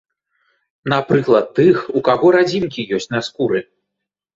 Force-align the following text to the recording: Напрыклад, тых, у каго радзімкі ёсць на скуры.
Напрыклад, 0.93 1.45
тых, 1.61 1.75
у 1.97 2.05
каго 2.11 2.27
радзімкі 2.39 2.91
ёсць 3.01 3.13
на 3.17 3.27
скуры. 3.33 3.69